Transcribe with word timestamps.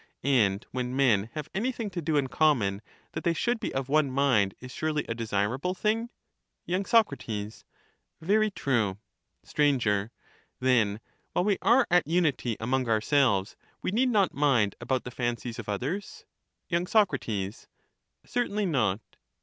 And 0.23 0.65
when 0.71 0.95
men 0.95 1.29
have 1.35 1.47
anything 1.53 1.91
to 1.91 2.01
do 2.01 2.17
in 2.17 2.25
common, 2.25 2.81
that 3.11 3.23
they 3.23 3.35
should 3.35 3.59
be 3.59 3.71
of 3.71 3.87
one 3.87 4.09
mind 4.09 4.55
is 4.59 4.71
surely 4.71 5.05
a 5.07 5.13
desirable 5.13 5.75
thing? 5.75 6.09
Y. 6.67 6.81
Soc. 6.81 7.13
Very 8.19 8.49
true. 8.49 8.97
Str. 9.43 9.61
Then 10.59 10.99
while 11.33 11.45
we 11.45 11.59
are 11.61 11.85
at 11.91 12.07
unity 12.07 12.57
among 12.59 12.89
ourselves, 12.89 13.55
we 13.83 13.91
need 13.91 14.09
not 14.09 14.33
mind 14.33 14.73
about 14.81 15.03
the 15.03 15.11
fancies 15.11 15.59
of 15.59 15.69
others? 15.69 16.25
Y. 16.71 16.83
Soc. 16.85 17.15
Certainly 18.25 18.65
not. 18.65 19.01